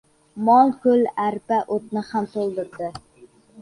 [0.47, 2.95] •Mo‘l-ko‘l arpa otni ham o‘ldiradi.